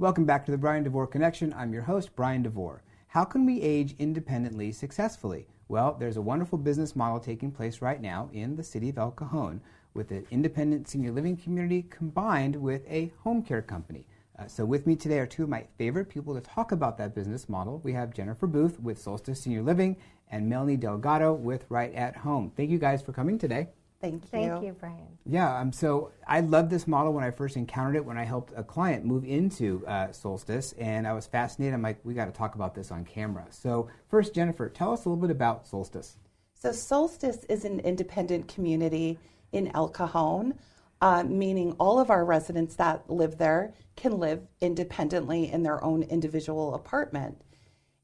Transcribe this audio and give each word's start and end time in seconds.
Welcome 0.00 0.26
back 0.26 0.46
to 0.46 0.52
the 0.52 0.58
Bryan 0.58 0.84
Devore 0.84 1.08
Connection. 1.08 1.52
I'm 1.54 1.72
your 1.72 1.82
host, 1.82 2.14
Bryan 2.14 2.44
Devore. 2.44 2.84
How 3.08 3.24
can 3.24 3.44
we 3.44 3.60
age 3.60 3.96
independently 3.98 4.70
successfully? 4.70 5.48
Well, 5.66 5.96
there's 5.98 6.16
a 6.16 6.22
wonderful 6.22 6.56
business 6.56 6.94
model 6.94 7.18
taking 7.18 7.50
place 7.50 7.82
right 7.82 8.00
now 8.00 8.30
in 8.32 8.54
the 8.54 8.62
city 8.62 8.90
of 8.90 8.98
El 8.98 9.10
Cajon 9.10 9.60
with 9.94 10.12
an 10.12 10.24
independent 10.30 10.86
senior 10.86 11.10
living 11.10 11.36
community 11.36 11.82
combined 11.90 12.54
with 12.54 12.82
a 12.88 13.12
home 13.24 13.42
care 13.42 13.60
company. 13.60 14.06
Uh, 14.38 14.46
so, 14.46 14.64
with 14.64 14.86
me 14.86 14.94
today 14.94 15.18
are 15.18 15.26
two 15.26 15.42
of 15.42 15.48
my 15.48 15.66
favorite 15.78 16.08
people 16.08 16.32
to 16.32 16.40
talk 16.40 16.70
about 16.70 16.96
that 16.98 17.12
business 17.12 17.48
model. 17.48 17.80
We 17.82 17.92
have 17.94 18.14
Jennifer 18.14 18.46
Booth 18.46 18.78
with 18.78 19.02
Solstice 19.02 19.40
Senior 19.40 19.62
Living 19.62 19.96
and 20.30 20.48
Melanie 20.48 20.76
Delgado 20.76 21.32
with 21.32 21.64
Right 21.68 21.92
at 21.92 22.18
Home. 22.18 22.52
Thank 22.56 22.70
you 22.70 22.78
guys 22.78 23.02
for 23.02 23.12
coming 23.12 23.36
today. 23.36 23.66
Thank 24.00 24.24
you. 24.24 24.28
Thank 24.30 24.64
you, 24.64 24.72
Bryan. 24.72 25.18
Yeah, 25.26 25.58
um, 25.58 25.72
so 25.72 26.12
I 26.26 26.40
loved 26.40 26.70
this 26.70 26.86
model 26.86 27.12
when 27.12 27.24
I 27.24 27.32
first 27.32 27.56
encountered 27.56 27.96
it 27.96 28.04
when 28.04 28.16
I 28.16 28.24
helped 28.24 28.52
a 28.56 28.62
client 28.62 29.04
move 29.04 29.24
into 29.24 29.84
uh, 29.86 30.12
Solstice, 30.12 30.72
and 30.78 31.06
I 31.06 31.12
was 31.12 31.26
fascinated. 31.26 31.74
I'm 31.74 31.82
like, 31.82 31.98
we 32.04 32.14
got 32.14 32.26
to 32.26 32.32
talk 32.32 32.54
about 32.54 32.74
this 32.74 32.92
on 32.92 33.04
camera. 33.04 33.46
So, 33.50 33.88
first, 34.08 34.34
Jennifer, 34.34 34.68
tell 34.68 34.92
us 34.92 35.04
a 35.04 35.08
little 35.08 35.20
bit 35.20 35.32
about 35.32 35.66
Solstice. 35.66 36.16
So, 36.54 36.70
Solstice 36.70 37.44
is 37.48 37.64
an 37.64 37.80
independent 37.80 38.46
community 38.46 39.18
in 39.50 39.74
El 39.74 39.88
Cajon, 39.88 40.54
uh, 41.00 41.24
meaning 41.24 41.74
all 41.80 41.98
of 41.98 42.08
our 42.08 42.24
residents 42.24 42.76
that 42.76 43.10
live 43.10 43.36
there 43.38 43.74
can 43.96 44.18
live 44.18 44.46
independently 44.60 45.50
in 45.50 45.64
their 45.64 45.82
own 45.82 46.04
individual 46.04 46.74
apartment. 46.74 47.40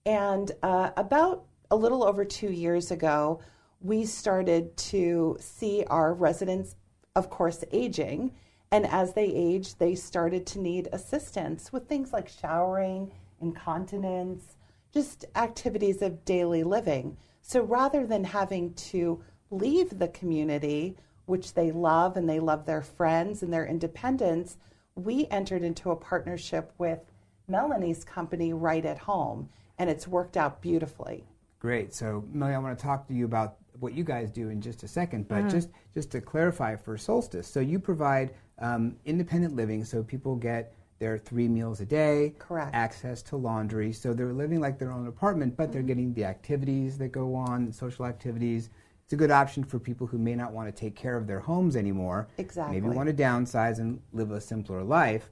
And 0.05 0.50
uh, 0.62 0.91
about 0.97 1.45
a 1.70 1.77
little 1.77 2.02
over 2.02 2.24
two 2.24 2.50
years 2.50 2.91
ago, 2.91 3.41
we 3.84 4.06
started 4.06 4.74
to 4.79 5.37
see 5.38 5.84
our 5.88 6.15
residents, 6.15 6.75
of 7.15 7.29
course, 7.29 7.62
aging. 7.70 8.33
And 8.73 8.87
as 8.87 9.12
they 9.12 9.27
aged, 9.27 9.79
they 9.79 9.95
started 9.95 10.47
to 10.47 10.59
need 10.59 10.88
assistance 10.91 11.70
with 11.70 11.87
things 11.87 12.11
like 12.11 12.27
showering, 12.28 13.12
incontinence, 13.42 14.56
just 14.91 15.27
activities 15.37 16.00
of 16.00 16.25
daily 16.25 16.64
living. 16.64 17.19
So 17.42 17.61
rather 17.61 18.06
than 18.06 18.25
having 18.25 18.73
to 18.75 19.23
leave 19.50 19.98
the 19.98 20.08
community, 20.08 20.97
which 21.27 21.53
they 21.53 21.70
love 21.70 22.17
and 22.17 22.27
they 22.27 22.41
love 22.41 22.64
their 22.64 22.83
friends 22.83 23.42
and 23.42 23.53
their 23.53 23.67
independence, 23.67 24.56
we 24.95 25.27
entered 25.30 25.62
into 25.62 25.91
a 25.91 25.97
partnership 25.97 26.73
with 26.78 27.01
Melanie's 27.48 28.03
company 28.03 28.55
right 28.55 28.86
at 28.86 28.97
home, 28.97 29.51
and 29.78 29.91
it's 29.91 30.08
worked 30.08 30.39
out 30.39 30.62
beautifully. 30.62 31.25
Great. 31.58 31.92
So, 31.92 32.25
Melanie, 32.33 32.56
I 32.56 32.58
want 32.58 32.78
to 32.78 32.83
talk 32.83 33.06
to 33.08 33.14
you 33.14 33.27
about 33.27 33.58
what 33.80 33.94
you 33.94 34.05
guys 34.05 34.30
do 34.30 34.48
in 34.50 34.61
just 34.61 34.83
a 34.83 34.89
second, 34.89 35.28
but 35.28 35.44
mm. 35.44 35.50
just 35.50 35.70
just 35.92 36.11
to 36.12 36.20
clarify 36.20 36.77
for 36.77 36.97
Solstice, 36.97 37.48
so 37.48 37.61
you 37.61 37.78
provide 37.78 38.34
um, 38.58 38.97
independent 39.05 39.56
living, 39.56 39.84
so 39.84 40.03
people 40.03 40.36
get 40.36 40.75
their 40.98 41.19
three 41.19 41.48
meals 41.48 41.80
a 41.80 41.84
day, 41.84 42.34
correct, 42.39 42.75
access 42.75 43.22
to 43.22 43.36
laundry, 43.36 43.92
so 43.92 44.12
they're 44.12 44.33
living 44.33 44.61
like 44.61 44.78
their 44.78 44.92
own 44.92 45.06
apartment, 45.06 45.56
but 45.56 45.64
mm-hmm. 45.64 45.72
they're 45.72 45.83
getting 45.83 46.14
the 46.14 46.25
activities 46.25 46.97
that 46.98 47.08
go 47.08 47.34
on, 47.34 47.72
social 47.72 48.06
activities. 48.06 48.70
It's 49.05 49.12
a 49.12 49.17
good 49.17 49.30
option 49.30 49.64
for 49.64 49.78
people 49.78 50.06
who 50.06 50.17
may 50.17 50.34
not 50.34 50.52
want 50.52 50.67
to 50.67 50.72
take 50.72 50.97
care 50.97 51.17
of 51.17 51.27
their 51.27 51.41
homes 51.41 51.77
anymore. 51.77 52.28
Exactly. 52.39 52.80
Maybe 52.80 52.95
want 52.95 53.08
to 53.08 53.14
downsize 53.14 53.78
and 53.78 54.00
live 54.14 54.30
a 54.30 54.41
simpler 54.41 54.83
life. 54.83 55.30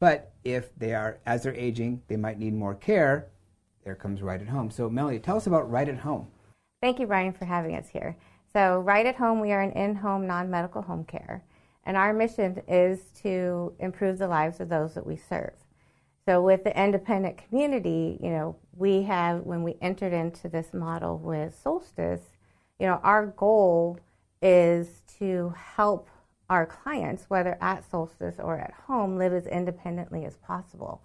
But 0.00 0.32
if 0.42 0.76
they 0.76 0.94
are, 0.94 1.20
as 1.24 1.44
they're 1.44 1.54
aging, 1.54 2.02
they 2.08 2.16
might 2.16 2.40
need 2.40 2.52
more 2.52 2.74
care. 2.74 3.28
There 3.84 3.94
comes 3.94 4.22
Right 4.22 4.40
at 4.40 4.48
Home. 4.48 4.68
So, 4.72 4.90
Melanie, 4.90 5.20
tell 5.20 5.36
us 5.36 5.46
about 5.46 5.70
Right 5.70 5.88
at 5.88 5.98
Home. 5.98 6.26
Thank 6.82 6.98
you, 6.98 7.06
Bryan, 7.06 7.32
for 7.32 7.44
having 7.44 7.76
us 7.76 7.88
here. 7.88 8.16
So, 8.52 8.80
right 8.80 9.06
at 9.06 9.14
home, 9.14 9.38
we 9.38 9.52
are 9.52 9.62
an 9.62 9.70
in 9.70 9.94
home 9.94 10.26
non 10.26 10.50
medical 10.50 10.82
home 10.82 11.04
care. 11.04 11.44
And 11.84 11.96
our 11.96 12.12
mission 12.12 12.60
is 12.66 13.04
to 13.22 13.72
improve 13.78 14.18
the 14.18 14.26
lives 14.26 14.58
of 14.58 14.68
those 14.68 14.94
that 14.94 15.06
we 15.06 15.14
serve. 15.16 15.52
So, 16.26 16.42
with 16.42 16.64
the 16.64 16.76
independent 16.76 17.38
community, 17.38 18.18
you 18.20 18.30
know, 18.30 18.56
we 18.76 19.02
have, 19.02 19.42
when 19.42 19.62
we 19.62 19.76
entered 19.80 20.12
into 20.12 20.48
this 20.48 20.74
model 20.74 21.18
with 21.18 21.56
Solstice, 21.56 22.32
you 22.80 22.88
know, 22.88 23.00
our 23.04 23.26
goal 23.26 24.00
is 24.42 25.02
to 25.20 25.54
help 25.56 26.08
our 26.50 26.66
clients, 26.66 27.26
whether 27.28 27.56
at 27.60 27.88
Solstice 27.88 28.40
or 28.40 28.58
at 28.58 28.74
home, 28.88 29.16
live 29.18 29.32
as 29.32 29.46
independently 29.46 30.24
as 30.24 30.36
possible. 30.38 31.00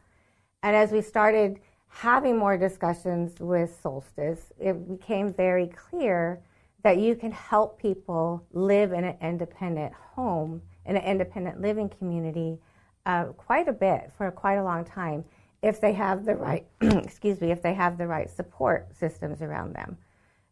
And 0.63 0.75
as 0.75 0.91
we 0.91 1.01
started 1.03 1.59
having 1.87 2.37
more 2.37 2.57
discussions 2.57 3.39
with 3.39 3.79
Solstice, 3.81 4.51
it 4.59 4.87
became 4.87 5.33
very 5.33 5.67
clear 5.67 6.41
that 6.83 6.97
you 6.97 7.15
can 7.15 7.31
help 7.31 7.79
people 7.81 8.45
live 8.53 8.91
in 8.91 9.03
an 9.03 9.17
independent 9.21 9.93
home, 9.93 10.61
in 10.85 10.95
an 10.95 11.03
independent 11.03 11.59
living 11.59 11.89
community, 11.89 12.59
uh, 13.05 13.25
quite 13.25 13.67
a 13.67 13.73
bit 13.73 14.11
for 14.17 14.29
quite 14.31 14.55
a 14.55 14.63
long 14.63 14.85
time 14.85 15.23
if 15.61 15.81
they 15.81 15.93
have 15.93 16.25
the 16.25 16.35
right, 16.35 16.65
excuse 16.81 17.41
me, 17.41 17.51
if 17.51 17.61
they 17.61 17.73
have 17.73 17.97
the 17.97 18.07
right 18.07 18.29
support 18.29 18.95
systems 18.95 19.41
around 19.41 19.73
them. 19.73 19.97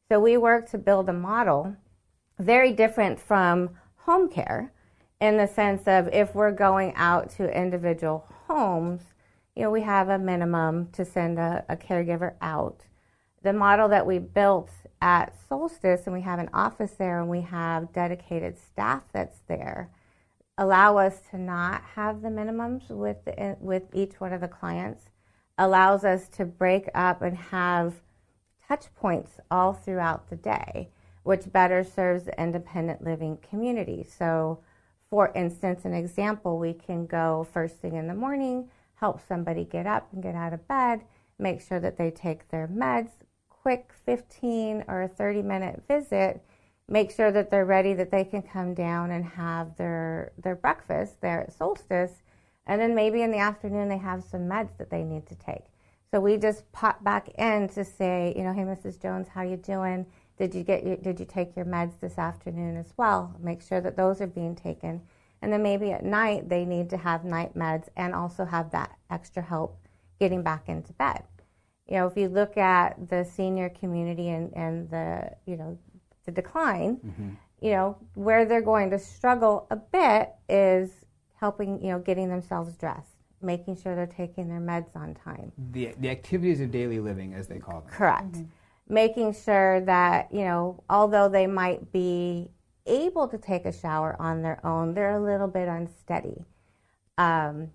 So 0.09 0.19
we 0.19 0.37
work 0.37 0.69
to 0.71 0.77
build 0.77 1.09
a 1.09 1.13
model 1.13 1.75
very 2.39 2.73
different 2.73 3.19
from 3.19 3.71
home 3.97 4.29
care 4.29 4.71
in 5.21 5.37
the 5.37 5.47
sense 5.47 5.87
of 5.87 6.07
if 6.09 6.35
we're 6.35 6.51
going 6.51 6.93
out 6.95 7.29
to 7.31 7.49
individual 7.49 8.25
homes 8.47 9.01
you 9.55 9.63
know, 9.63 9.71
we 9.71 9.81
have 9.81 10.09
a 10.09 10.19
minimum 10.19 10.89
to 10.91 11.05
send 11.05 11.39
a, 11.39 11.63
a 11.69 11.77
caregiver 11.77 12.33
out. 12.41 12.85
The 13.41 13.53
model 13.53 13.87
that 13.89 14.05
we 14.05 14.19
built 14.19 14.71
at 15.01 15.33
Solstice, 15.47 16.05
and 16.05 16.13
we 16.13 16.21
have 16.21 16.39
an 16.39 16.49
office 16.53 16.91
there, 16.91 17.19
and 17.19 17.29
we 17.29 17.41
have 17.41 17.93
dedicated 17.93 18.57
staff 18.57 19.03
that's 19.13 19.39
there, 19.47 19.89
allow 20.57 20.97
us 20.97 21.21
to 21.31 21.37
not 21.37 21.83
have 21.95 22.21
the 22.21 22.29
minimums 22.29 22.89
with 22.89 23.23
the, 23.25 23.55
with 23.59 23.83
each 23.93 24.19
one 24.19 24.33
of 24.33 24.41
the 24.41 24.47
clients. 24.47 25.05
Allows 25.57 26.03
us 26.03 26.27
to 26.29 26.45
break 26.45 26.89
up 26.93 27.21
and 27.21 27.37
have 27.37 28.01
touch 28.67 28.93
points 28.95 29.39
all 29.49 29.71
throughout 29.71 30.29
the 30.29 30.35
day, 30.35 30.89
which 31.23 31.51
better 31.51 31.83
serves 31.83 32.25
the 32.25 32.41
independent 32.41 33.03
living 33.03 33.37
community. 33.37 34.03
So, 34.03 34.59
for 35.09 35.31
instance, 35.33 35.85
an 35.85 35.93
example, 35.93 36.57
we 36.57 36.73
can 36.73 37.05
go 37.05 37.47
first 37.53 37.77
thing 37.77 37.95
in 37.95 38.07
the 38.07 38.13
morning 38.13 38.69
help 38.95 39.19
somebody 39.27 39.65
get 39.65 39.87
up 39.87 40.07
and 40.11 40.23
get 40.23 40.35
out 40.35 40.53
of 40.53 40.67
bed, 40.67 41.01
make 41.37 41.61
sure 41.61 41.79
that 41.79 41.97
they 41.97 42.11
take 42.11 42.49
their 42.49 42.67
meds, 42.67 43.09
quick 43.49 43.91
15 44.05 44.85
or 44.87 45.07
30 45.07 45.41
minute 45.41 45.83
visit, 45.87 46.41
make 46.87 47.11
sure 47.11 47.31
that 47.31 47.49
they're 47.49 47.65
ready 47.65 47.93
that 47.93 48.11
they 48.11 48.23
can 48.23 48.41
come 48.41 48.73
down 48.73 49.11
and 49.11 49.25
have 49.25 49.75
their 49.77 50.31
their 50.37 50.55
breakfast 50.55 51.19
there 51.21 51.41
at 51.41 51.53
Solstice, 51.53 52.21
and 52.67 52.79
then 52.79 52.95
maybe 52.95 53.21
in 53.21 53.31
the 53.31 53.39
afternoon 53.39 53.89
they 53.89 53.97
have 53.97 54.23
some 54.23 54.41
meds 54.41 54.77
that 54.77 54.89
they 54.89 55.03
need 55.03 55.25
to 55.27 55.35
take. 55.35 55.65
So 56.11 56.19
we 56.19 56.37
just 56.37 56.71
pop 56.71 57.03
back 57.03 57.29
in 57.37 57.67
to 57.69 57.83
say, 57.83 58.33
you 58.37 58.43
know, 58.43 58.53
hey, 58.53 58.61
Mrs. 58.61 59.01
Jones, 59.01 59.27
how 59.27 59.41
you 59.41 59.57
doing? 59.57 60.05
Did 60.37 60.53
you 60.53 60.63
get 60.63 60.85
your, 60.85 60.97
did 60.97 61.19
you 61.19 61.25
take 61.25 61.55
your 61.55 61.65
meds 61.65 61.99
this 61.99 62.17
afternoon 62.17 62.77
as 62.77 62.93
well? 62.97 63.35
Make 63.39 63.61
sure 63.61 63.81
that 63.81 63.97
those 63.97 64.21
are 64.21 64.27
being 64.27 64.55
taken. 64.55 65.01
And 65.45 65.53
then 65.53 65.61
maybe 65.61 65.91
at 65.91 66.03
night 66.03 66.49
they 66.49 66.65
need 66.65 66.89
to 66.89 66.97
have 66.97 67.23
night 67.23 67.53
meds 67.53 67.87
and 67.95 68.15
also 68.15 68.45
have 68.45 68.71
that 68.71 68.97
extra 69.11 69.43
help 69.43 69.77
getting 70.19 70.41
back 70.41 70.69
into 70.69 70.91
bed. 70.93 71.21
You 71.85 71.97
know, 71.97 72.07
if 72.07 72.17
you 72.17 72.29
look 72.29 72.57
at 72.57 73.09
the 73.11 73.23
senior 73.23 73.69
community 73.69 74.29
and, 74.29 74.51
and 74.55 74.89
the, 74.89 75.29
you 75.45 75.55
know, 75.55 75.77
the 76.25 76.31
decline, 76.31 76.97
mm-hmm. 76.97 77.29
you 77.61 77.73
know, 77.73 77.95
where 78.15 78.45
they're 78.45 78.63
going 78.63 78.89
to 78.89 78.97
struggle 78.97 79.67
a 79.69 79.75
bit 79.75 80.33
is 80.49 80.89
helping, 81.39 81.79
you 81.79 81.91
know, 81.91 81.99
getting 81.99 82.27
themselves 82.27 82.75
dressed, 82.75 83.17
making 83.39 83.77
sure 83.77 83.95
they're 83.95 84.07
taking 84.07 84.49
their 84.49 84.59
meds 84.59 84.95
on 84.95 85.13
time. 85.13 85.51
The, 85.73 85.93
the 85.99 86.09
activities 86.09 86.59
of 86.59 86.71
daily 86.71 86.99
living, 86.99 87.35
as 87.35 87.47
they 87.47 87.59
call 87.59 87.81
them. 87.81 87.91
Correct. 87.91 88.31
Mm-hmm. 88.31 88.93
Making 88.95 89.35
sure 89.35 89.81
that, 89.81 90.33
you 90.33 90.43
know, 90.43 90.83
although 90.89 91.29
they 91.29 91.45
might 91.45 91.91
be 91.91 92.49
able 92.85 93.27
to 93.27 93.37
take 93.37 93.65
a 93.65 93.71
shower 93.71 94.15
on 94.19 94.41
their 94.41 94.65
own, 94.65 94.93
they're 94.93 95.17
a 95.17 95.23
little 95.23 95.47
bit 95.47 95.67
unsteady. 95.67 96.43
Um, 97.17 97.71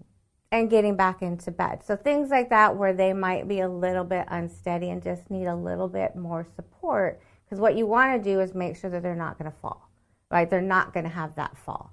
and 0.53 0.69
getting 0.69 0.97
back 0.97 1.23
into 1.23 1.51
bed. 1.51 1.83
So 1.85 1.97
things 1.97 2.31
like 2.31 2.51
that 2.51 2.77
where 2.77 2.93
they 2.93 3.13
might 3.13 3.47
be 3.47 3.61
a 3.61 3.69
little 3.69 4.05
bit 4.05 4.27
unsteady 4.29 4.91
and 4.91 5.03
just 5.03 5.31
need 5.31 5.47
a 5.47 5.55
little 5.55 5.89
bit 5.89 6.17
more 6.17 6.45
support. 6.57 7.21
Because 7.45 7.61
what 7.61 7.77
you 7.77 7.87
want 7.87 8.17
to 8.17 8.31
do 8.31 8.41
is 8.41 8.55
make 8.55 8.77
sure 8.77 8.91
that 8.91 9.03
they're 9.03 9.15
not 9.15 9.39
going 9.39 9.51
to 9.51 9.57
fall, 9.59 9.91
right? 10.31 10.49
They're 10.49 10.61
not 10.61 10.93
going 10.93 11.05
to 11.05 11.11
have 11.11 11.35
that 11.35 11.57
fall, 11.57 11.93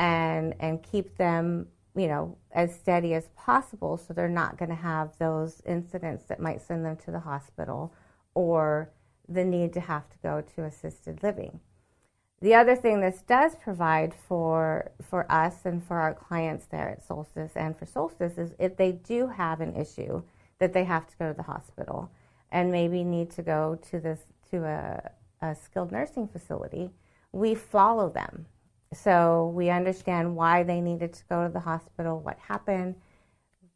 and 0.00 0.52
and 0.58 0.82
keep 0.82 1.16
them, 1.16 1.68
you 1.94 2.08
know, 2.08 2.36
as 2.50 2.74
steady 2.74 3.14
as 3.14 3.28
possible, 3.36 3.96
so 3.96 4.12
they're 4.12 4.28
not 4.28 4.58
going 4.58 4.70
to 4.70 4.74
have 4.74 5.16
those 5.18 5.62
incidents 5.64 6.24
that 6.24 6.40
might 6.40 6.60
send 6.60 6.84
them 6.84 6.96
to 6.96 7.12
the 7.12 7.20
hospital 7.20 7.94
or 8.34 8.90
the 9.28 9.44
need 9.44 9.72
to 9.74 9.80
have 9.80 10.08
to 10.10 10.16
go 10.24 10.40
to 10.56 10.64
assisted 10.64 11.22
living. 11.22 11.60
The 12.42 12.54
other 12.54 12.76
thing 12.76 13.00
this 13.00 13.22
does 13.22 13.56
provide 13.56 14.14
for 14.14 14.90
for 15.02 15.30
us 15.32 15.64
and 15.64 15.82
for 15.82 15.98
our 15.98 16.14
clients 16.14 16.66
there 16.66 16.90
at 16.90 17.02
Solstice 17.02 17.56
and 17.56 17.76
for 17.76 17.86
Solstice 17.86 18.36
is 18.36 18.54
if 18.58 18.76
they 18.76 18.92
do 18.92 19.26
have 19.28 19.60
an 19.60 19.74
issue 19.74 20.22
that 20.58 20.72
they 20.72 20.84
have 20.84 21.06
to 21.06 21.16
go 21.16 21.28
to 21.28 21.36
the 21.36 21.42
hospital 21.42 22.10
and 22.50 22.70
maybe 22.70 23.04
need 23.04 23.30
to 23.30 23.42
go 23.42 23.78
to 23.90 24.00
this 24.00 24.20
to 24.50 24.64
a, 24.64 25.10
a 25.40 25.54
skilled 25.54 25.92
nursing 25.92 26.28
facility, 26.28 26.90
we 27.32 27.54
follow 27.54 28.10
them. 28.10 28.46
So 28.92 29.52
we 29.54 29.70
understand 29.70 30.36
why 30.36 30.62
they 30.62 30.80
needed 30.80 31.12
to 31.14 31.24
go 31.28 31.46
to 31.46 31.52
the 31.52 31.60
hospital, 31.60 32.20
what 32.20 32.38
happened, 32.38 32.96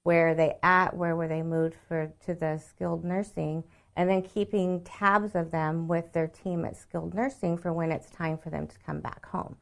where 0.02 0.28
are 0.28 0.34
they 0.34 0.56
at, 0.62 0.96
where 0.96 1.16
were 1.16 1.28
they 1.28 1.42
moved 1.42 1.74
for 1.88 2.12
to 2.26 2.34
the 2.34 2.58
skilled 2.58 3.04
nursing, 3.04 3.64
and 4.00 4.08
then 4.08 4.22
keeping 4.22 4.82
tabs 4.82 5.34
of 5.34 5.50
them 5.50 5.86
with 5.86 6.10
their 6.14 6.26
team 6.26 6.64
at 6.64 6.74
skilled 6.74 7.12
nursing 7.12 7.58
for 7.58 7.70
when 7.70 7.92
it's 7.92 8.08
time 8.08 8.38
for 8.38 8.48
them 8.48 8.66
to 8.66 8.78
come 8.78 8.98
back 8.98 9.26
home, 9.26 9.56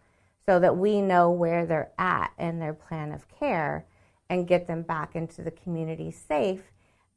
so 0.46 0.60
that 0.60 0.76
we 0.76 1.02
know 1.02 1.28
where 1.28 1.66
they're 1.66 1.90
at 1.98 2.30
in 2.38 2.60
their 2.60 2.72
plan 2.72 3.10
of 3.10 3.28
care 3.28 3.84
and 4.30 4.46
get 4.46 4.68
them 4.68 4.82
back 4.82 5.16
into 5.16 5.42
the 5.42 5.50
community 5.50 6.12
safe. 6.12 6.70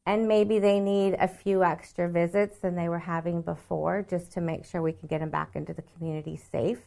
And 0.07 0.27
maybe 0.27 0.57
they 0.57 0.79
need 0.79 1.15
a 1.19 1.27
few 1.27 1.63
extra 1.63 2.09
visits 2.09 2.57
than 2.57 2.73
they 2.73 2.89
were 2.89 2.97
having 2.97 3.43
before 3.43 4.03
just 4.09 4.31
to 4.31 4.41
make 4.41 4.65
sure 4.65 4.81
we 4.81 4.93
can 4.93 5.07
get 5.07 5.19
them 5.19 5.29
back 5.29 5.51
into 5.55 5.75
the 5.75 5.83
community 5.83 6.41
safe 6.51 6.81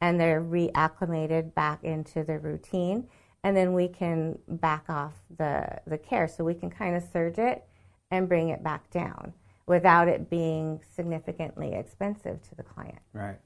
and 0.00 0.18
they're 0.18 0.40
reacclimated 0.40 1.52
back 1.52 1.84
into 1.84 2.24
their 2.24 2.38
routine. 2.38 3.06
And 3.42 3.54
then 3.54 3.74
we 3.74 3.88
can 3.88 4.38
back 4.48 4.88
off 4.88 5.12
the, 5.36 5.82
the 5.86 5.98
care. 5.98 6.26
So 6.26 6.42
we 6.42 6.54
can 6.54 6.70
kind 6.70 6.96
of 6.96 7.04
surge 7.12 7.38
it 7.38 7.66
and 8.10 8.30
bring 8.30 8.48
it 8.48 8.64
back 8.64 8.88
down 8.88 9.34
without 9.66 10.08
it 10.08 10.28
being 10.28 10.80
significantly 10.94 11.72
expensive 11.74 12.42
to 12.48 12.54
the 12.54 12.62
client. 12.62 12.98
Right. 13.12 13.38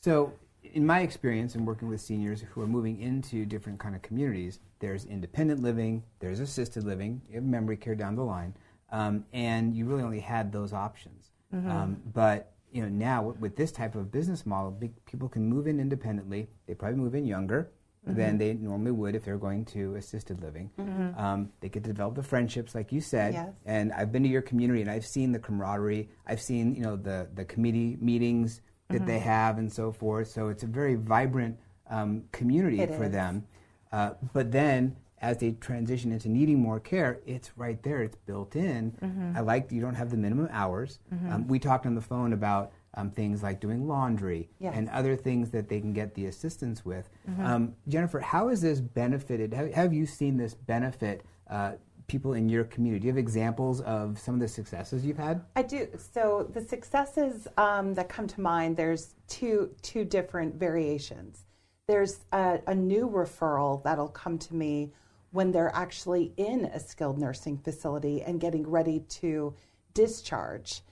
So 0.00 0.32
in 0.62 0.86
my 0.86 1.00
experience 1.00 1.54
in 1.54 1.64
working 1.64 1.88
with 1.88 2.00
seniors 2.00 2.40
who 2.40 2.60
are 2.60 2.66
moving 2.66 3.00
into 3.00 3.44
different 3.44 3.78
kind 3.78 3.94
of 3.94 4.02
communities, 4.02 4.60
there's 4.78 5.04
independent 5.04 5.62
living, 5.62 6.02
there's 6.20 6.40
assisted 6.40 6.84
living, 6.84 7.20
you 7.28 7.36
have 7.36 7.44
memory 7.44 7.76
care 7.76 7.94
down 7.94 8.16
the 8.16 8.24
line, 8.24 8.54
um, 8.90 9.24
and 9.32 9.74
you 9.74 9.86
really 9.86 10.02
only 10.02 10.20
had 10.20 10.52
those 10.52 10.72
options. 10.72 11.30
Mm-hmm. 11.54 11.70
Um, 11.70 12.02
but 12.12 12.52
you 12.72 12.82
know 12.82 12.88
now 12.88 13.34
with 13.38 13.56
this 13.56 13.70
type 13.70 13.94
of 13.94 14.10
business 14.10 14.46
model, 14.46 14.78
people 15.04 15.28
can 15.28 15.48
move 15.48 15.66
in 15.66 15.78
independently. 15.78 16.48
They 16.66 16.74
probably 16.74 16.98
move 16.98 17.14
in 17.14 17.26
younger. 17.26 17.70
Mm-hmm. 18.04 18.18
Than 18.18 18.38
they 18.38 18.52
normally 18.54 18.90
would 18.90 19.14
if 19.14 19.24
they're 19.24 19.38
going 19.38 19.64
to 19.66 19.94
assisted 19.94 20.42
living. 20.42 20.72
Mm-hmm. 20.76 21.16
Um, 21.16 21.52
they 21.60 21.68
get 21.68 21.84
to 21.84 21.88
develop 21.88 22.16
the 22.16 22.22
friendships, 22.24 22.74
like 22.74 22.90
you 22.90 23.00
said. 23.00 23.32
Yes. 23.32 23.50
And 23.64 23.92
I've 23.92 24.10
been 24.10 24.24
to 24.24 24.28
your 24.28 24.42
community, 24.42 24.80
and 24.80 24.90
I've 24.90 25.06
seen 25.06 25.30
the 25.30 25.38
camaraderie. 25.38 26.08
I've 26.26 26.42
seen, 26.42 26.74
you 26.74 26.82
know, 26.82 26.96
the 26.96 27.28
the 27.32 27.44
committee 27.44 27.96
meetings 28.00 28.60
that 28.88 28.98
mm-hmm. 28.98 29.06
they 29.06 29.20
have 29.20 29.58
and 29.58 29.72
so 29.72 29.92
forth. 29.92 30.26
So 30.26 30.48
it's 30.48 30.64
a 30.64 30.66
very 30.66 30.96
vibrant 30.96 31.58
um, 31.90 32.24
community 32.32 32.80
it 32.80 32.92
for 32.92 33.04
is. 33.04 33.12
them. 33.12 33.46
Uh, 33.92 34.14
but 34.32 34.50
then 34.50 34.96
as 35.18 35.38
they 35.38 35.52
transition 35.52 36.10
into 36.10 36.28
needing 36.28 36.58
more 36.58 36.80
care, 36.80 37.20
it's 37.24 37.56
right 37.56 37.80
there. 37.84 38.02
It's 38.02 38.16
built 38.26 38.56
in. 38.56 38.92
Mm-hmm. 39.00 39.36
I 39.36 39.40
like 39.40 39.70
you 39.70 39.80
don't 39.80 39.94
have 39.94 40.10
the 40.10 40.16
minimum 40.16 40.48
hours. 40.50 40.98
Mm-hmm. 41.14 41.32
Um, 41.32 41.46
we 41.46 41.60
talked 41.60 41.86
on 41.86 41.94
the 41.94 42.00
phone 42.00 42.32
about 42.32 42.72
um, 42.94 43.10
things 43.10 43.42
like 43.42 43.60
doing 43.60 43.86
laundry 43.88 44.48
yes. 44.58 44.74
and 44.76 44.88
other 44.90 45.16
things 45.16 45.50
that 45.50 45.68
they 45.68 45.80
can 45.80 45.92
get 45.92 46.14
the 46.14 46.26
assistance 46.26 46.84
with. 46.84 47.08
Mm-hmm. 47.28 47.46
Um, 47.46 47.74
Jennifer, 47.88 48.20
how 48.20 48.48
has 48.48 48.60
this 48.60 48.80
benefited? 48.80 49.52
Have, 49.54 49.72
have 49.72 49.92
you 49.92 50.06
seen 50.06 50.36
this 50.36 50.54
benefit 50.54 51.24
uh, 51.48 51.72
people 52.06 52.34
in 52.34 52.48
your 52.48 52.64
community? 52.64 53.00
Do 53.00 53.06
you 53.06 53.12
have 53.12 53.18
examples 53.18 53.80
of 53.82 54.18
some 54.18 54.34
of 54.34 54.40
the 54.40 54.48
successes 54.48 55.04
you've 55.04 55.18
had? 55.18 55.42
I 55.56 55.62
do. 55.62 55.88
So 56.12 56.50
the 56.52 56.60
successes 56.60 57.48
um, 57.56 57.94
that 57.94 58.08
come 58.08 58.26
to 58.26 58.40
mind, 58.40 58.76
there's 58.76 59.14
two 59.28 59.74
two 59.82 60.04
different 60.04 60.56
variations. 60.56 61.46
There's 61.88 62.20
a, 62.32 62.60
a 62.66 62.74
new 62.74 63.08
referral 63.08 63.82
that'll 63.82 64.08
come 64.08 64.38
to 64.38 64.54
me 64.54 64.92
when 65.30 65.50
they're 65.50 65.74
actually 65.74 66.32
in 66.36 66.66
a 66.66 66.78
skilled 66.78 67.18
nursing 67.18 67.56
facility 67.58 68.22
and 68.22 68.40
getting 68.40 68.68
ready 68.68 69.00
to 69.08 69.54
discharge. 69.94 70.82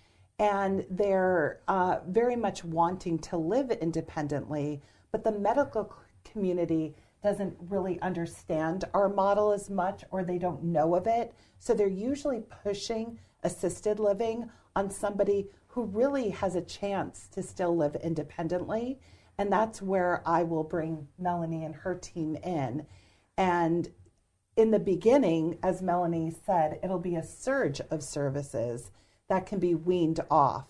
And 0.41 0.87
they're 0.89 1.61
uh, 1.69 1.99
very 2.09 2.35
much 2.35 2.65
wanting 2.65 3.19
to 3.19 3.37
live 3.37 3.71
independently, 3.71 4.81
but 5.13 5.23
the 5.23 5.33
medical 5.33 5.95
community 6.25 6.97
doesn't 7.23 7.55
really 7.69 8.01
understand 8.01 8.85
our 8.95 9.11
model 9.11 9.53
as 9.53 9.69
much 9.69 10.03
or 10.11 10.25
they 10.25 10.39
don't 10.39 10.65
know 10.65 10.95
of 10.95 11.07
it. 11.07 11.35
So 11.59 11.75
they're 11.75 11.89
usually 11.89 12.43
pushing 12.63 13.19
assisted 13.43 13.99
living 13.99 14.49
on 14.75 14.91
somebody 14.91 15.51
who 15.69 15.85
really 15.85 16.31
has 16.31 16.55
a 16.55 16.63
chance 16.63 17.29
to 17.33 17.43
still 17.43 17.77
live 17.77 17.97
independently. 17.97 18.99
And 19.37 19.53
that's 19.53 19.83
where 19.83 20.23
I 20.25 20.43
will 20.43 20.65
bring 20.65 21.07
Melanie 21.19 21.67
and 21.67 21.75
her 21.75 21.95
team 21.95 22.37
in. 22.37 22.87
And 23.37 23.91
in 24.57 24.71
the 24.71 24.79
beginning, 24.79 25.59
as 25.63 25.83
Melanie 25.83 26.35
said, 26.47 26.81
it'll 26.83 26.99
be 26.99 27.17
a 27.17 27.23
surge 27.23 27.83
of 27.91 28.03
services 28.03 28.91
that 29.31 29.47
can 29.47 29.59
be 29.59 29.75
weaned 29.75 30.21
off. 30.31 30.67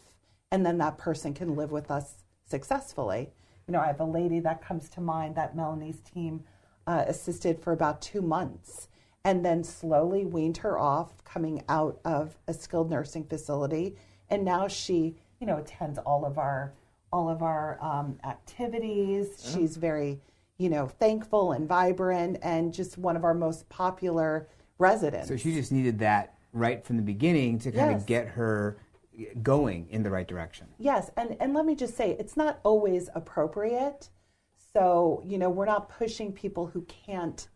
And 0.53 0.65
then 0.65 0.79
that 0.79 0.99
person 0.99 1.35
can 1.35 1.57
live 1.57 1.73
with 1.73 1.91
us 1.91 2.23
successfully 2.49 3.33
you 3.71 3.77
know, 3.77 3.83
I 3.83 3.87
have 3.87 4.01
a 4.01 4.05
lady 4.05 4.41
that 4.41 4.61
comes 4.61 4.89
to 4.89 5.01
mind 5.01 5.37
that 5.37 5.55
Melanie's 5.55 6.01
team 6.01 6.43
uh, 6.89 7.05
assisted 7.07 7.63
for 7.63 7.73
about 7.73 8.03
two 8.03 8.21
months 8.21 8.89
and 9.25 9.45
then 9.45 9.63
slowly 9.63 10.27
weaned 10.27 10.57
her 10.57 10.77
off 10.77 11.23
coming 11.23 11.63
out 11.69 12.01
of 12.05 12.37
a 12.49 12.53
skilled 12.53 12.91
nursing 12.91 13.23
facility. 13.23 13.95
And 14.29 14.45
now 14.45 14.67
she, 14.67 15.15
you 15.39 15.47
know, 15.47 15.59
attends 15.59 16.01
all 16.01 16.25
of 16.25 16.37
our 16.37 16.73
all 17.13 17.29
of 17.29 17.45
our 17.45 17.79
um, 17.81 18.19
activities. 18.25 19.41
Yeah. 19.45 19.55
She's 19.55 19.77
very, 19.77 20.21
you 20.59 20.69
know, 20.69 20.89
thankful 20.89 21.53
and 21.53 21.69
vibrant 21.69 22.39
and 22.43 22.75
just 22.75 22.99
one 22.99 23.15
of 23.15 23.23
our 23.23 23.35
most 23.35 23.69
popular 23.69 24.49
residents. 24.79 25.29
So 25.29 25.37
she 25.37 25.55
just 25.55 25.71
needed 25.71 26.01
that 26.01 26.35
right 26.53 26.85
from 26.85 26.97
the 26.97 27.03
beginning 27.03 27.59
to 27.61 27.73
kind 27.73 27.93
yes. 27.93 28.01
of 28.01 28.07
get 28.07 28.29
her 28.29 28.79
going 29.43 29.87
in 29.91 30.03
the 30.03 30.11
right 30.11 30.27
direction. 30.27 30.67
Yes, 30.79 31.11
and 31.17 31.37
and 31.41 31.55
let 31.55 31.67
me 31.67 31.75
just 31.75 31.97
say 31.97 32.17
it's 32.19 32.37
not 32.37 32.61
always 32.63 33.09
appropriate. 33.15 34.09
So, 34.73 35.23
you 35.25 35.39
know, 35.39 35.51
we're 35.51 35.67
not 35.67 35.89
pushing 35.89 36.33
people 36.33 36.67
who 36.67 36.83
can't 36.83 37.49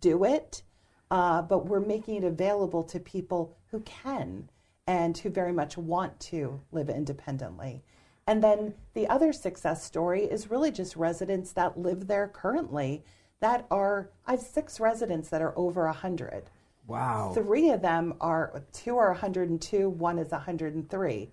do 0.00 0.24
it, 0.24 0.62
uh, 1.10 1.42
but 1.42 1.66
we're 1.66 1.80
making 1.80 2.16
it 2.16 2.24
available 2.24 2.82
to 2.84 2.98
people 2.98 3.56
who 3.70 3.80
can 3.80 4.48
and 4.86 5.16
who 5.16 5.28
very 5.30 5.52
much 5.52 5.76
want 5.76 6.18
to 6.18 6.60
live 6.72 6.88
independently. 6.88 7.84
And 8.26 8.42
then 8.42 8.74
the 8.94 9.08
other 9.08 9.32
success 9.32 9.84
story 9.84 10.24
is 10.24 10.50
really 10.50 10.70
just 10.70 10.96
residents 10.96 11.52
that 11.52 11.78
live 11.78 12.06
there 12.06 12.28
currently 12.28 13.04
that 13.40 13.66
are, 13.70 14.10
I 14.26 14.32
have 14.32 14.40
six 14.40 14.80
residents 14.80 15.28
that 15.30 15.42
are 15.42 15.56
over 15.58 15.84
100. 15.86 16.44
Wow. 16.86 17.32
Three 17.34 17.70
of 17.70 17.82
them 17.82 18.14
are, 18.20 18.62
two 18.72 18.98
are 18.98 19.10
102, 19.10 19.88
one 19.88 20.18
is 20.18 20.30
103. 20.30 21.30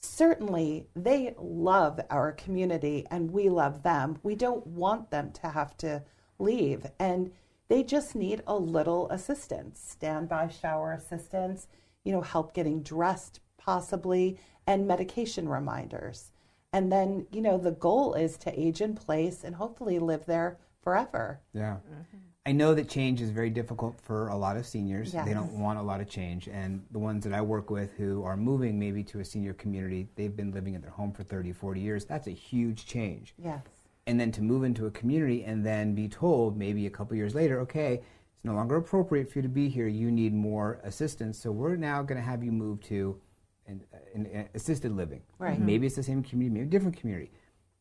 Certainly, 0.00 0.86
they 0.94 1.34
love 1.38 2.00
our 2.10 2.32
community 2.32 3.06
and 3.10 3.30
we 3.30 3.48
love 3.48 3.82
them. 3.82 4.18
We 4.22 4.34
don't 4.34 4.66
want 4.66 5.10
them 5.10 5.32
to 5.32 5.48
have 5.48 5.76
to 5.78 6.02
leave. 6.38 6.86
And 6.98 7.32
they 7.68 7.82
just 7.82 8.14
need 8.14 8.42
a 8.46 8.56
little 8.56 9.08
assistance 9.10 9.82
standby 9.84 10.48
shower 10.48 10.92
assistance, 10.92 11.66
you 12.04 12.12
know, 12.12 12.20
help 12.20 12.54
getting 12.54 12.82
dressed 12.82 13.40
possibly, 13.66 14.38
and 14.66 14.86
medication 14.86 15.48
reminders. 15.48 16.30
And 16.72 16.92
then, 16.92 17.26
you 17.32 17.40
know, 17.40 17.58
the 17.58 17.72
goal 17.72 18.14
is 18.14 18.36
to 18.38 18.60
age 18.60 18.80
in 18.80 18.94
place 18.94 19.42
and 19.42 19.56
hopefully 19.56 19.98
live 19.98 20.26
there 20.26 20.58
forever. 20.82 21.40
Yeah. 21.52 21.76
Mm-hmm. 21.90 22.18
I 22.46 22.52
know 22.52 22.74
that 22.74 22.88
change 22.88 23.20
is 23.20 23.30
very 23.30 23.50
difficult 23.50 24.00
for 24.00 24.28
a 24.28 24.36
lot 24.36 24.56
of 24.56 24.64
seniors. 24.64 25.12
Yes. 25.12 25.26
They 25.26 25.34
don't 25.34 25.58
want 25.58 25.80
a 25.80 25.82
lot 25.82 26.00
of 26.00 26.08
change. 26.08 26.46
And 26.46 26.80
the 26.92 26.98
ones 27.00 27.24
that 27.24 27.32
I 27.32 27.40
work 27.40 27.70
with 27.70 27.92
who 27.94 28.22
are 28.22 28.36
moving 28.36 28.78
maybe 28.78 29.02
to 29.04 29.18
a 29.18 29.24
senior 29.24 29.52
community, 29.52 30.06
they've 30.14 30.34
been 30.34 30.52
living 30.52 30.74
in 30.74 30.80
their 30.80 30.92
home 30.92 31.10
for 31.10 31.24
30, 31.24 31.52
40 31.52 31.80
years. 31.80 32.04
That's 32.04 32.28
a 32.28 32.32
huge 32.32 32.86
change. 32.86 33.34
Yes. 33.36 33.66
And 34.06 34.20
then 34.20 34.30
to 34.30 34.42
move 34.42 34.62
into 34.62 34.86
a 34.86 34.92
community 34.92 35.42
and 35.42 35.66
then 35.66 35.96
be 35.96 36.08
told 36.08 36.56
maybe 36.56 36.86
a 36.86 36.90
couple 36.90 37.16
years 37.16 37.34
later, 37.34 37.58
okay, 37.62 37.94
it's 37.94 38.44
no 38.44 38.54
longer 38.54 38.76
appropriate 38.76 39.28
for 39.28 39.40
you 39.40 39.42
to 39.42 39.48
be 39.48 39.68
here. 39.68 39.88
You 39.88 40.12
need 40.12 40.32
more 40.32 40.78
assistance. 40.84 41.36
So 41.38 41.50
we're 41.50 41.74
now 41.74 42.02
going 42.02 42.20
to 42.20 42.24
have 42.24 42.44
you 42.44 42.52
move 42.52 42.80
to 42.84 43.20
an, 43.66 43.82
an, 44.14 44.26
an 44.26 44.48
assisted 44.54 44.92
living. 44.92 45.22
Right. 45.40 45.58
Maybe 45.58 45.88
it's 45.88 45.96
the 45.96 46.04
same 46.04 46.22
community, 46.22 46.60
maybe 46.60 46.68
a 46.68 46.70
different 46.70 46.96
community. 46.96 47.32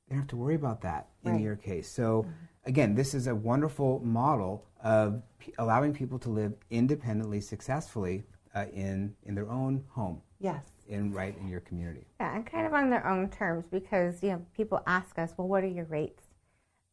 You 0.08 0.14
don't 0.16 0.20
have 0.20 0.28
to 0.30 0.38
worry 0.38 0.56
about 0.56 0.82
that 0.82 1.10
in 1.24 1.34
right. 1.34 1.42
your 1.42 1.56
case. 1.56 1.88
So. 1.88 2.24
Mm-hmm 2.24 2.46
again, 2.66 2.96
this 2.96 3.14
is 3.14 3.28
a 3.28 3.36
wonderful 3.36 4.02
model 4.04 4.66
of 4.84 5.22
p- 5.40 5.54
allowing 5.58 5.94
people 5.94 6.20
to 6.20 6.30
live 6.30 6.54
independently, 6.70 7.42
successfully 7.42 8.24
uh, 8.56 8.66
in 8.74 9.16
in 9.26 9.36
their 9.36 9.50
own 9.50 9.84
home. 9.90 10.22
Yes. 10.40 10.64
In 10.88 11.12
right 11.12 11.36
in 11.40 11.48
your 11.48 11.62
community. 11.62 12.06
Yeah, 12.20 12.36
and 12.36 12.46
kind 12.46 12.68
of 12.68 12.74
on 12.74 12.90
their 12.90 13.08
own 13.08 13.30
terms 13.30 13.66
because 13.68 14.22
you 14.22 14.32
know 14.32 14.46
people 14.56 14.82
ask 14.86 15.18
us, 15.18 15.34
well, 15.38 15.48
what 15.48 15.64
are 15.64 15.68
your 15.68 15.86
rates? 15.86 16.24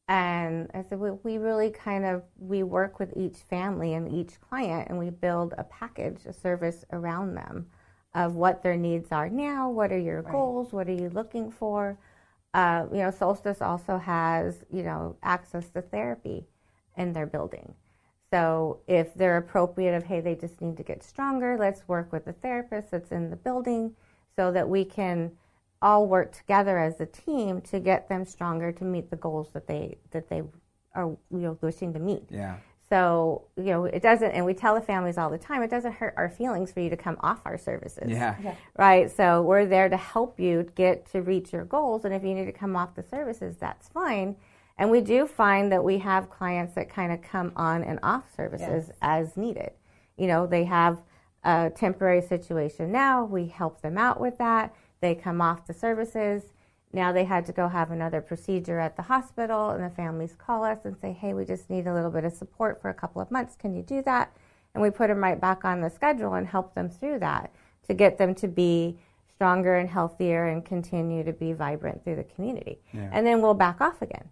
And 0.09 0.71
I 0.75 0.83
said, 0.83 0.99
we, 0.99 1.11
we 1.23 1.39
really 1.39 1.71
kind 1.71 2.05
of 2.05 2.23
we 2.39 2.63
work 2.63 2.99
with 2.99 3.13
each 3.17 3.37
family 3.37 3.95
and 3.95 4.13
each 4.13 4.41
client, 4.41 4.89
and 4.89 4.99
we 4.99 5.11
build 5.11 5.55
a 5.59 5.65
package, 5.65 6.27
a 6.27 6.33
service 6.33 6.85
around 6.93 7.35
them 7.35 7.67
of 8.15 8.35
what 8.35 8.63
their 8.63 8.77
needs 8.77 9.11
are 9.11 9.29
now. 9.29 9.71
What 9.71 9.93
are 9.93 9.99
your 9.99 10.23
right. 10.23 10.33
goals? 10.33 10.73
What 10.73 10.89
are 10.89 10.95
you 10.95 11.09
looking 11.11 11.51
for? 11.51 11.99
Uh, 12.55 12.87
you 12.93 12.99
know, 12.99 13.11
Solstice 13.11 13.63
also 13.63 13.99
has, 13.99 14.65
you 14.71 14.83
know, 14.83 15.17
access 15.23 15.69
to 15.71 15.81
therapy 15.81 16.47
in 16.97 17.13
their 17.13 17.27
building. 17.27 17.75
So 18.31 18.81
if 18.87 19.15
they're 19.15 19.37
appropriate 19.37 19.95
of, 19.95 20.05
hey, 20.05 20.21
they 20.21 20.35
just 20.35 20.61
need 20.61 20.77
to 20.79 20.83
get 20.83 21.03
stronger, 21.03 21.57
let's 21.59 21.87
work 21.87 22.13
with 22.13 22.25
the 22.25 22.33
therapist 22.33 22.91
that's 22.91 23.13
in 23.13 23.31
the 23.31 23.37
building 23.37 23.95
so 24.37 24.51
that 24.53 24.69
we 24.69 24.85
can 24.85 25.33
all 25.83 26.07
work 26.07 26.33
together 26.33 26.79
as 26.79 27.01
a 27.01 27.07
team 27.07 27.61
to 27.61 27.81
get 27.81 28.09
them 28.09 28.25
stronger 28.25 28.73
to 28.73 28.85
meet 28.85 29.11
the 29.11 29.17
goals 29.17 29.49
that 29.53 29.67
they 29.67 29.99
that 30.13 30.29
they 30.29 30.43
are 30.95 31.07
you 31.31 31.39
know 31.39 31.59
wishing 31.61 31.93
to 31.93 31.99
meet. 31.99 32.25
Yeah. 32.31 32.57
So, 32.93 33.45
you 33.57 33.71
know, 33.71 33.87
it 33.87 34.03
doesn't, 34.03 34.33
and 34.33 34.45
we 34.45 34.53
tell 34.53 34.75
the 34.75 34.83
families 34.83 35.17
all 35.17 35.31
the 35.31 35.39
time, 35.39 35.63
it 35.63 35.71
doesn't 35.71 35.93
hurt 35.93 36.13
our 36.19 36.29
feelings 36.29 36.73
for 36.73 36.81
you 36.81 36.91
to 36.91 36.97
come 36.97 37.17
off 37.21 37.41
our 37.47 37.57
services. 37.57 38.11
Yeah. 38.11 38.37
Yeah. 38.45 38.55
Right. 38.77 39.11
So 39.11 39.41
we're 39.41 39.65
there 39.65 39.89
to 39.89 39.97
help 39.97 40.39
you 40.39 40.71
get 40.75 41.11
to 41.13 41.23
reach 41.23 41.55
your 41.55 41.65
goals. 41.65 42.05
And 42.05 42.13
if 42.13 42.23
you 42.23 42.35
need 42.35 42.45
to 42.45 42.53
come 42.53 42.77
off 42.77 42.95
the 42.95 43.03
services, 43.03 43.57
that's 43.59 43.89
fine. 43.89 44.37
And 44.77 44.91
we 44.91 45.01
do 45.01 45.27
find 45.27 45.73
that 45.73 45.83
we 45.83 45.97
have 46.01 46.29
clients 46.29 46.75
that 46.75 46.91
kind 46.91 47.13
of 47.15 47.23
come 47.23 47.53
on 47.57 47.83
and 47.83 47.99
off 48.03 48.25
services 48.37 48.89
Yes. 48.89 48.93
as 49.01 49.37
needed. 49.39 49.71
You 50.19 50.27
know, 50.27 50.47
they 50.47 50.65
have 50.65 51.01
a 51.45 51.73
temporary 51.75 52.21
situation 52.21 52.93
now. 52.93 53.25
We 53.25 53.47
help 53.47 53.81
them 53.81 53.97
out 53.97 54.21
with 54.21 54.37
that. 54.37 54.75
They 55.01 55.15
come 55.15 55.41
off 55.41 55.67
the 55.67 55.73
services. 55.73 56.43
Now 56.93 57.13
they 57.13 57.25
had 57.25 57.47
to 57.47 57.53
go 57.53 57.69
have 57.69 57.91
another 57.91 58.21
procedure 58.21 58.79
at 58.79 58.97
the 58.97 59.03
hospital, 59.03 59.71
and 59.71 59.83
the 59.83 59.91
families 59.91 60.35
call 60.37 60.65
us 60.65 60.85
and 60.85 60.97
say, 60.99 61.13
Hey, 61.13 61.33
we 61.33 61.45
just 61.45 61.71
need 61.71 61.87
a 61.87 61.95
little 61.95 62.11
bit 62.11 62.25
of 62.25 62.33
support 62.33 62.81
for 62.81 62.91
a 62.91 62.95
couple 62.95 63.23
of 63.23 63.31
months. 63.31 63.57
Can 63.57 63.75
you 63.75 63.83
do 63.83 64.03
that? 64.03 64.37
And 64.75 64.83
we 64.83 64.91
put 64.91 65.09
them 65.09 65.19
right 65.19 65.41
back 65.41 65.65
on 65.65 65.81
the 65.81 65.91
schedule 65.91 66.35
and 66.35 66.47
help 66.47 66.75
them 66.75 66.89
through 66.89 67.19
that 67.21 67.53
to 67.87 67.95
get 67.95 68.19
them 68.19 68.35
to 68.37 68.49
be 68.49 68.99
stronger 69.35 69.77
and 69.77 69.89
healthier 69.89 70.47
and 70.47 70.65
continue 70.65 71.25
to 71.25 71.33
be 71.33 71.53
vibrant 71.53 72.05
through 72.05 72.17
the 72.17 72.25
community. 72.25 72.79
Yeah. 72.93 73.11
And 73.13 73.27
then 73.27 73.43
we'll 73.43 73.55
back 73.55 73.81
off 73.81 74.01
again. 74.01 74.29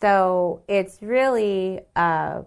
So 0.00 0.62
it's 0.68 1.02
really 1.02 1.80
uh, 1.96 2.42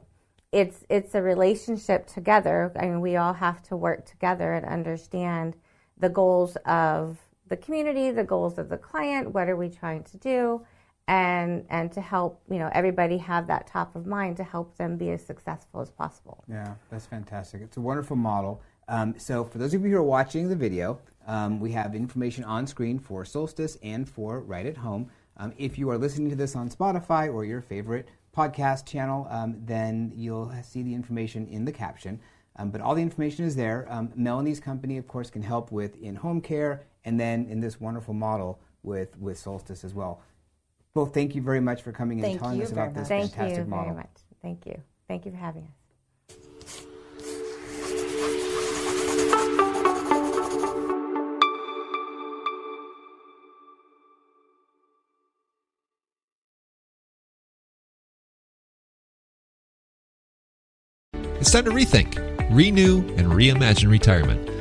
it's 0.52 0.86
it's 0.90 1.16
a 1.16 1.22
relationship 1.22 2.08
together. 2.08 2.72
I 2.78 2.86
mean, 2.86 3.02
we 3.02 3.16
all 3.16 3.34
have 3.34 3.62
to 3.64 3.76
work 3.76 4.06
together 4.06 4.54
and 4.54 4.66
understand 4.66 5.56
the 5.98 6.10
goals 6.10 6.58
of 6.66 7.18
the 7.52 7.58
community, 7.58 8.10
the 8.10 8.24
goals 8.24 8.58
of 8.58 8.70
the 8.70 8.78
client. 8.78 9.32
What 9.34 9.48
are 9.50 9.58
we 9.58 9.70
trying 9.70 10.04
to 10.06 10.18
do? 10.18 10.66
And 11.08 11.66
and 11.70 11.92
to 11.92 12.02
help 12.02 12.42
you 12.50 12.58
know 12.58 12.70
everybody 12.74 13.18
have 13.18 13.46
that 13.48 13.68
top 13.68 13.96
of 13.96 14.08
mind 14.08 14.38
to 14.38 14.44
help 14.44 14.78
them 14.78 14.98
be 14.98 15.12
as 15.12 15.24
successful 15.24 15.82
as 15.82 15.92
possible. 15.92 16.44
Yeah, 16.48 16.76
that's 16.90 17.06
fantastic. 17.06 17.62
It's 17.62 17.78
a 17.78 17.82
wonderful 17.82 18.16
model. 18.16 18.62
Um, 18.88 19.16
so, 19.18 19.44
for 19.44 19.58
those 19.58 19.74
of 19.74 19.84
you 19.84 19.92
who 19.92 19.98
are 19.98 20.04
watching 20.04 20.48
the 20.48 20.56
video, 20.56 21.00
um, 21.28 21.60
we 21.60 21.72
have 21.74 21.94
information 21.94 22.44
on 22.46 22.66
screen 22.66 22.98
for 22.98 23.26
Solstice 23.26 23.78
and 23.84 24.10
for 24.10 24.42
Right 24.42 24.66
at 24.66 24.78
Home. 24.78 25.12
Um, 25.38 25.54
if 25.58 25.78
you 25.78 25.90
are 25.90 25.98
listening 25.98 26.30
to 26.30 26.36
this 26.36 26.56
on 26.56 26.70
Spotify 26.70 27.34
or 27.34 27.44
your 27.46 27.62
favorite 27.62 28.08
podcast 28.36 28.86
channel, 28.86 29.28
um, 29.30 29.58
then 29.66 30.14
you'll 30.16 30.54
see 30.64 30.84
the 30.84 30.94
information 30.94 31.48
in 31.48 31.66
the 31.66 31.72
caption. 31.72 32.20
Um, 32.58 32.70
but 32.70 32.82
all 32.82 32.96
the 32.96 33.02
information 33.02 33.46
is 33.46 33.56
there. 33.56 33.88
Um, 33.90 34.12
Melanie's 34.16 34.60
company, 34.60 34.98
of 34.98 35.08
course, 35.08 35.30
can 35.30 35.42
help 35.42 35.72
with 35.72 35.96
in 36.02 36.16
home 36.16 36.42
care 36.42 36.84
and 37.06 37.20
then 37.20 37.46
in 37.46 37.60
this 37.62 37.80
wonderful 37.80 38.14
model 38.14 38.60
with, 38.84 39.18
with 39.18 39.38
Solstice 39.38 39.84
as 39.84 39.94
well. 39.94 40.22
Both, 40.94 41.14
thank 41.14 41.36
you 41.36 41.42
very 41.42 41.62
much 41.62 41.82
for 41.82 41.92
coming 41.92 42.20
and 42.20 42.28
Thank 42.28 42.40
telling 42.40 42.62
us 42.62 42.72
about 42.72 42.94
very 42.94 43.04
this 43.06 43.10
much. 43.10 43.20
Thank 43.20 43.32
fantastic 43.32 43.66
you 43.66 43.70
model. 43.70 43.86
very 43.86 43.96
much. 43.96 44.10
Thank 44.42 44.66
you. 44.66 44.82
Thank 45.08 45.26
you 45.26 45.32
for 45.32 45.38
having 45.38 45.64
us. 45.64 45.70
It's 61.42 61.50
time 61.50 61.66
to 61.66 61.72
rethink, 61.72 62.20
renew, 62.52 63.00
and 63.16 63.32
reimagine 63.32 63.90
retirement. 63.90 64.61